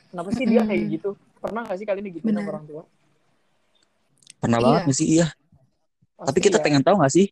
Kenapa 0.10 0.30
sih 0.34 0.46
dia 0.50 0.66
kayak 0.66 0.84
Mm. 0.86 0.94
gitu? 0.98 1.10
Pernah 1.38 1.62
nggak 1.70 1.78
sih 1.78 1.86
kalian 1.86 2.06
digituin 2.10 2.34
sama 2.34 2.50
orang 2.50 2.66
tua? 2.66 2.84
Pernah 4.40 4.58
Iya. 4.58 4.66
banget 4.66 4.82
gak 4.90 4.98
sih? 4.98 5.08
Iya. 5.20 5.28
Tapi 6.18 6.30
Pasti 6.32 6.40
kita 6.40 6.58
ya. 6.58 6.64
pengen 6.64 6.84
tahu 6.84 6.96
gak 7.04 7.14
sih? 7.14 7.28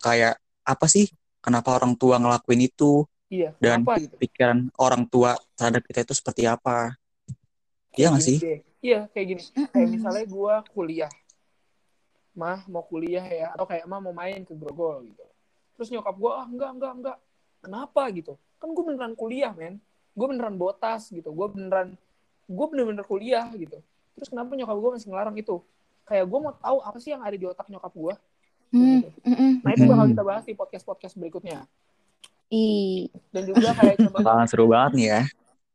Kayak 0.00 0.34
apa 0.64 0.86
sih? 0.88 1.06
Kenapa 1.44 1.76
orang 1.76 1.92
tua 1.94 2.16
ngelakuin 2.18 2.64
itu? 2.66 3.04
Iya, 3.28 3.52
Dan 3.60 3.84
kenapa 3.84 4.00
gitu? 4.00 4.14
pikiran 4.18 4.58
orang 4.80 5.04
tua 5.06 5.36
terhadap 5.54 5.82
kita 5.84 6.02
itu 6.02 6.14
seperti 6.16 6.48
apa? 6.48 6.96
Iya 7.94 8.08
gak 8.10 8.24
sih? 8.24 8.38
deh. 8.40 8.60
Iya, 8.80 9.00
kayak 9.12 9.26
gini. 9.28 9.42
Kayak 9.70 9.88
misalnya 9.92 10.24
gue 10.24 10.54
kuliah. 10.72 11.12
Mah 12.36 12.64
mau 12.68 12.84
kuliah 12.84 13.24
ya, 13.24 13.52
atau 13.52 13.64
kayak 13.68 13.84
mah 13.88 14.00
mau 14.00 14.12
main 14.12 14.44
ke 14.44 14.52
Grogol 14.52 15.08
gitu. 15.12 15.24
Terus 15.76 15.88
nyokap 15.92 16.16
gue, 16.16 16.32
ah 16.32 16.46
enggak, 16.48 16.70
enggak, 16.72 16.92
enggak. 16.96 17.16
Kenapa 17.60 18.02
gitu? 18.12 18.34
Kan 18.56 18.72
gue 18.72 18.84
beneran 18.84 19.12
kuliah, 19.12 19.52
men. 19.52 19.78
Gue 20.16 20.26
beneran 20.32 20.56
botas 20.56 21.12
gitu. 21.12 21.28
Gue 21.30 21.46
beneran, 21.52 21.94
gue 22.48 22.66
bener-bener 22.72 23.04
kuliah 23.04 23.46
gitu. 23.52 23.78
Terus 24.16 24.28
kenapa 24.32 24.56
nyokap 24.56 24.76
gue 24.80 24.90
masih 24.96 25.08
ngelarang 25.12 25.36
itu? 25.36 25.60
Kayak 26.08 26.24
gue 26.24 26.38
mau 26.40 26.54
tahu 26.56 26.78
apa 26.80 26.98
sih 27.02 27.12
yang 27.12 27.20
ada 27.20 27.36
di 27.36 27.44
otak 27.44 27.68
nyokap 27.68 27.92
gue. 27.92 28.14
Hmm, 28.72 29.00
mm-mm. 29.22 29.52
Nah 29.62 29.70
itu 29.76 29.84
bakal 29.86 30.04
Hmm. 30.08 30.12
kita 30.16 30.22
bahas 30.26 30.44
di 30.48 30.54
podcast-podcast 30.56 31.14
berikutnya. 31.20 31.68
Ih, 32.46 33.10
Dan 33.34 33.42
juga 33.46 33.74
kayak 33.74 34.06
coba 34.06 34.18
Bakalan 34.22 34.46
seru 34.46 34.64
banget 34.70 34.92
nih 34.94 35.06
ya. 35.10 35.20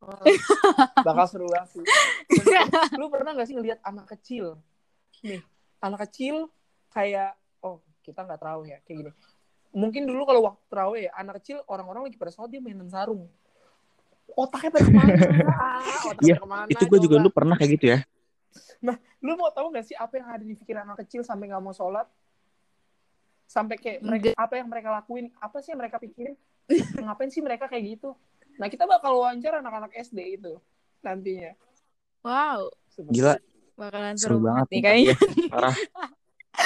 Bakal 1.08 1.26
seru 1.30 1.46
banget 1.52 1.70
sih. 1.78 1.84
Dan 2.48 2.68
lu 3.00 3.12
pernah 3.12 3.36
gak 3.36 3.48
sih 3.48 3.56
ngeliat 3.60 3.80
anak 3.84 4.08
kecil? 4.18 4.58
Nih, 5.22 5.44
anak 5.84 6.10
kecil 6.10 6.50
kayak, 6.90 7.38
oh 7.62 7.84
kita 8.02 8.26
nggak 8.26 8.42
tahu 8.42 8.66
ya, 8.66 8.80
kayak 8.88 8.98
gini. 9.06 9.12
Mungkin 9.72 10.04
dulu 10.04 10.28
kalau 10.28 10.42
waktu 10.52 10.64
terawih 10.68 11.02
ya, 11.08 11.12
anak 11.16 11.40
kecil 11.40 11.64
orang-orang 11.68 12.12
lagi 12.12 12.20
pada 12.20 12.32
sholat 12.32 12.52
dia 12.52 12.60
mainan 12.60 12.92
sarung. 12.92 13.28
Otaknya 14.36 14.70
pada 14.72 14.86
ke 14.88 14.94
mana? 14.96 15.16
Otaknya 16.12 16.28
Iya, 16.28 16.36
pada 16.36 16.44
ke 16.44 16.50
mana? 16.52 16.70
Itu 16.72 16.84
gue 16.88 17.00
juga 17.00 17.16
dulu 17.24 17.32
pernah 17.32 17.56
kayak 17.56 17.72
gitu 17.80 17.86
ya. 17.96 18.00
Lu 19.24 19.38
mau 19.38 19.54
tahu 19.54 19.72
gak 19.72 19.86
sih 19.88 19.96
apa 19.96 20.18
yang 20.20 20.28
ada 20.28 20.44
di 20.44 20.56
pikiran 20.58 20.84
anak 20.92 21.08
kecil 21.08 21.22
sampai 21.24 21.48
nggak 21.48 21.64
mau 21.64 21.72
sholat? 21.72 22.08
Sampai 23.48 23.76
kayak 23.80 24.00
mereka 24.04 24.28
apa 24.36 24.54
yang 24.60 24.68
mereka 24.68 24.90
lakuin? 24.92 25.32
Apa 25.40 25.60
sih 25.60 25.76
yang 25.76 25.80
mereka 25.80 26.00
pikirin? 26.00 26.36
Ngapain 27.00 27.30
sih 27.32 27.44
mereka 27.44 27.68
kayak 27.68 28.00
gitu? 28.00 28.16
Nah 28.60 28.68
kita 28.72 28.88
bakal 28.88 29.16
wawancara 29.20 29.60
anak-anak 29.60 29.92
SD 29.96 30.40
itu 30.40 30.60
nantinya. 31.04 31.56
wow, 32.22 32.70
Gila, 33.10 33.34
bakalan 33.74 34.14
seru 34.14 34.38
seru, 34.38 34.46
banget 34.46 34.46
banget 34.46 34.68
nih 34.70 34.82
kayaknya. 34.82 35.06
Iya, 35.10 35.16
Parah. 35.50 35.76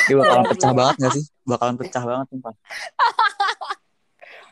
Dia 0.05 0.15
bakalan 0.15 0.45
pecah 0.47 0.71
banget 0.71 0.95
gak 0.99 1.11
sih? 1.13 1.23
Bakalan 1.43 1.75
pecah 1.75 2.03
banget 2.03 2.25
sumpah. 2.29 2.53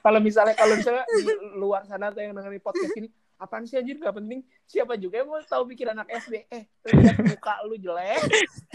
kalau 0.02 0.20
misalnya 0.20 0.52
kalau 0.54 0.76
misalnya 0.76 1.04
di 1.08 1.24
luar 1.56 1.82
sana 1.84 2.12
tuh 2.12 2.20
yang 2.20 2.34
dengerin 2.34 2.60
podcast 2.60 2.92
ini 2.94 3.08
apaan 3.36 3.64
sih 3.64 3.76
anjir 3.76 3.96
gak 3.98 4.12
penting 4.14 4.40
siapa 4.66 4.96
juga 4.96 5.20
yang 5.20 5.28
mau 5.28 5.40
tahu 5.40 5.64
pikir 5.66 5.88
anak 5.88 6.08
SD 6.08 6.44
eh 6.46 6.64
lihat 6.86 7.20
muka 7.20 7.54
lu 7.64 7.76
jelek 7.78 8.20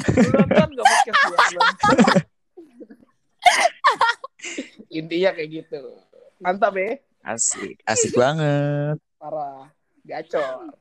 lu 0.08 0.28
nonton 0.30 0.68
gak 0.72 0.86
podcast 0.86 1.20
belum 1.20 1.68
intinya 4.90 5.30
kayak 5.32 5.48
gitu 5.54 5.80
mantap 6.38 6.74
ya 6.74 6.96
Asik, 7.20 7.76
asik 7.84 8.16
banget. 8.16 8.96
parah 9.20 9.68
gacor 10.00 10.72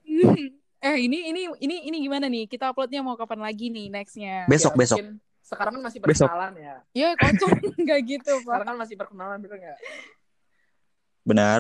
eh 0.80 0.96
ini 0.96 1.28
ini 1.28 1.42
ini 1.60 1.76
ini 1.84 1.98
gimana 2.00 2.30
nih? 2.30 2.46
Kita 2.46 2.72
uploadnya 2.72 3.02
mau 3.02 3.18
kapan 3.18 3.42
lagi 3.42 3.68
nih 3.68 3.90
nextnya? 3.90 4.46
Besok, 4.46 4.72
Ya, 4.72 4.80
besok. 4.80 4.98
mungkin 5.02 5.18
sekarang 5.48 5.80
kan 5.80 5.84
masih 5.84 6.00
Besok. 6.04 6.28
perkenalan 6.28 6.54
ya 6.60 6.76
Ya 6.92 7.10
kocok 7.16 7.50
nggak 7.84 8.00
gitu 8.04 8.32
sekarang 8.38 8.60
pak. 8.60 8.68
kan 8.68 8.78
masih 8.78 8.96
perkenalan 8.96 9.38
bener 9.40 9.58
nggak 9.58 9.80
Benar. 11.24 11.60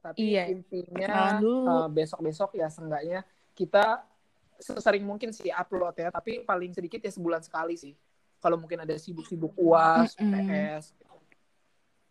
tapi 0.00 0.32
Iya. 0.32 0.44
intinya 0.48 1.06
Kenalan 1.06 1.38
dulu. 1.38 1.76
besok 1.88 2.20
besok 2.20 2.50
ya 2.54 2.66
seenggaknya 2.66 3.20
kita 3.52 4.02
sesering 4.56 5.04
mungkin 5.04 5.30
sih 5.30 5.48
upload 5.48 5.94
ya 5.94 6.08
tapi 6.08 6.42
paling 6.42 6.72
sedikit 6.72 6.98
ya 6.98 7.08
sebulan 7.08 7.40
sekali 7.40 7.76
sih 7.76 7.94
kalau 8.38 8.56
mungkin 8.56 8.80
ada 8.80 8.92
sibuk-sibuk 8.94 9.52
uas 9.54 10.16
Mm-mm. 10.16 10.48
PS 10.48 10.84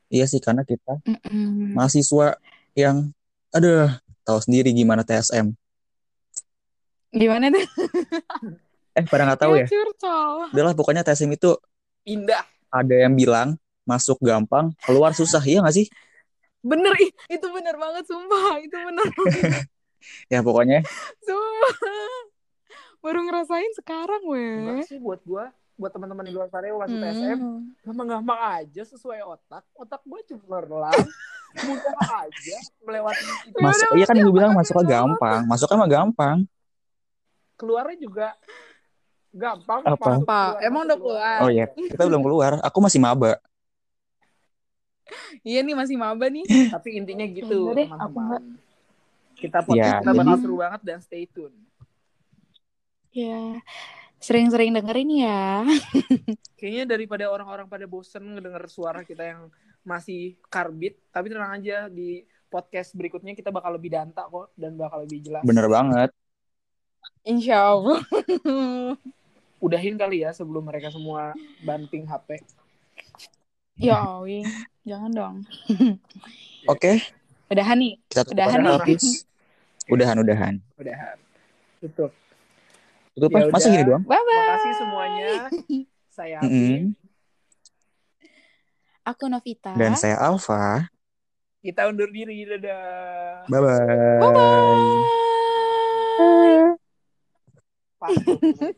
Iya 0.09 0.25
sih, 0.25 0.41
karena 0.41 0.65
kita 0.65 0.97
Mm-mm. 1.05 1.77
mahasiswa 1.77 2.33
yang, 2.73 3.13
aduh, 3.49 3.93
tahu 4.23 4.41
sendiri 4.41 4.73
gimana 4.73 5.05
TSM. 5.05 5.53
Gimana 7.11 7.49
tuh? 7.49 7.61
Eh, 9.00 9.08
pada 9.08 9.24
nggak 9.25 9.39
tahu 9.39 9.53
ya? 9.56 9.65
curcol. 9.65 10.32
Udahlah, 10.51 10.74
pokoknya 10.74 11.01
TSM 11.01 11.32
itu 11.32 11.56
indah 12.03 12.44
ada 12.70 12.96
yang 12.96 13.13
bilang 13.13 13.56
masuk 13.84 14.20
gampang, 14.20 14.72
keluar 14.84 15.12
susah. 15.12 15.41
Iya 15.41 15.63
nggak 15.63 15.75
sih? 15.75 15.88
Bener 16.60 16.91
ih, 17.00 17.10
itu 17.29 17.48
bener 17.50 17.75
banget 17.75 18.03
sumpah, 18.06 18.60
itu 18.60 18.75
bener. 18.75 19.08
Ya 20.27 20.39
pokoknya 20.39 20.79
sumpah. 21.22 21.75
Baru 23.00 23.20
ngerasain 23.22 23.72
sekarang 23.75 24.24
weh. 24.25 24.60
enggak 24.60 24.88
sih 24.88 24.96
buat 24.96 25.20
gua 25.24 25.51
buat 25.75 25.91
teman-teman 25.91 26.24
di 26.24 26.32
luar 26.32 26.48
sana 26.48 26.68
yang 26.68 26.75
masuk 26.77 26.98
TSM 26.98 27.38
Hmm. 27.39 27.62
gampang-gampang 27.82 28.39
aja 28.60 28.84
sesuai 28.84 29.24
otak 29.24 29.63
otak 29.74 30.03
gua 30.03 30.20
cemerlang 30.24 30.91
mudah 31.68 31.96
aja 32.20 32.58
melewati 32.84 33.24
itu 33.48 33.58
masuk, 33.58 33.88
iya 33.96 34.06
kan 34.06 34.15
gue 34.15 34.29
bilang 34.29 34.51
masuknya 34.53 34.86
gampang, 34.86 35.41
masuknya 35.48 35.77
mah 35.77 35.89
gampang. 35.89 36.38
keluarnya 37.56 37.98
juga 37.98 38.27
gampang 39.29 39.81
Apa? 39.83 40.05
Apa? 40.17 40.41
Emang 40.59 40.83
udah 40.83 40.98
keluar. 40.98 41.38
Oh 41.43 41.50
iya, 41.50 41.65
kita 41.69 42.03
belum 42.03 42.21
keluar. 42.21 42.51
Aku 42.62 42.79
masih 42.79 42.98
maba. 42.98 43.38
Iya 45.41 45.62
nih 45.62 45.74
masih 45.74 45.98
maba 45.98 46.29
nih. 46.29 46.45
tapi 46.69 46.93
intinya 46.95 47.25
gitu 47.25 47.74
Enggak 47.74 47.77
deh, 47.77 47.88
enggak. 47.89 48.41
kita 49.33 49.57
podcast 49.62 49.81
Ya, 49.81 50.00
kita 50.00 50.12
bakal 50.12 50.25
jadi- 50.29 50.43
seru 50.43 50.55
banget 50.57 50.81
dan 50.83 51.00
stay 51.00 51.25
tune 51.25 51.55
Ya. 53.09 53.57
Sering-sering 54.19 54.69
dengerin 54.69 55.09
ya. 55.15 55.65
Kayaknya 56.53 56.83
daripada 56.86 57.25
orang-orang 57.25 57.65
pada 57.65 57.88
bosen 57.88 58.36
ngedenger 58.36 58.67
suara 58.67 59.01
kita 59.01 59.24
yang 59.25 59.41
masih 59.81 60.38
karbit, 60.45 61.00
tapi 61.09 61.31
tenang 61.31 61.55
aja 61.55 61.88
di 61.88 62.21
podcast 62.45 62.93
berikutnya 62.93 63.31
kita 63.31 63.50
bakal 63.50 63.74
lebih 63.74 63.89
danta 63.89 64.27
kok 64.27 64.53
dan 64.53 64.75
bakal 64.75 65.07
lebih 65.07 65.24
jelas. 65.24 65.41
Bener 65.41 65.65
banget. 65.65 66.12
Insya 67.24 67.74
Allah. 67.74 68.03
Udahin 69.60 70.00
kali 70.00 70.24
ya 70.24 70.32
sebelum 70.32 70.63
mereka 70.63 70.88
semua 70.88 71.36
banting 71.62 72.08
HP. 72.08 72.39
ya 73.75 74.00
Awi, 74.20 74.44
jangan 74.88 75.12
dong. 75.12 75.36
Oke, 76.72 77.04
Udahan 77.51 77.80
nih. 77.80 77.96
kita 78.08 78.24
tutup 78.24 78.36
Udahan 78.39 78.60
nih. 78.63 78.72
Hafiz. 78.75 79.04
Udahan, 79.89 80.18
udahan. 80.22 80.56
Udahan. 80.80 81.18
Tutup. 81.82 82.12
Tutup 83.16 83.30
Ya. 83.34 83.50
Masa 83.51 83.68
gini 83.74 83.84
doang? 83.84 84.04
Bye-bye. 84.06 84.38
Makasih 84.38 84.74
semuanya. 84.78 85.30
Saya 86.20 86.38
Abi. 86.44 86.51
Mm-mm. 86.51 86.82
Aku 89.08 89.25
Novita. 89.32 89.74
Dan 89.74 89.98
saya 89.98 90.22
Alfa. 90.22 90.92
Kita 91.66 91.89
undur 91.89 92.12
diri. 92.13 92.46
Dadah. 92.46 93.50
Bye-bye. 93.50 94.22
Bye-bye. 98.00 98.70